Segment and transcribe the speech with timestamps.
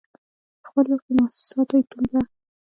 [0.61, 2.21] د خپل روح پر محسوساتو یې ټومبه